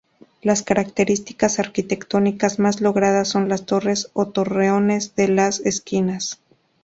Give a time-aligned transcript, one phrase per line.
[0.41, 6.41] Las características arquitectónicas más logradas son las torres o torreones de las esquinas.